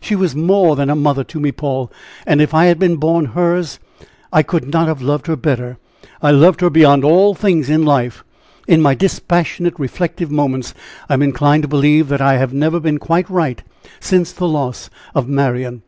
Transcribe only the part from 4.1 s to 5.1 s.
I could not have